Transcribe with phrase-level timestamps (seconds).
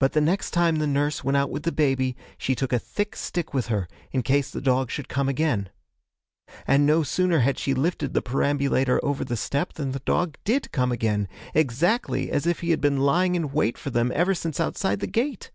[0.00, 3.14] 'But the next time the nurse went out with the baby she took a thick
[3.14, 5.70] stick with her, in case the dog should come again.
[6.66, 10.72] And no sooner had she lifted the perambulator over the step, than the dog did
[10.72, 14.58] come again, exactly as if he had been lying in wait for them ever since
[14.58, 15.52] outside the gate.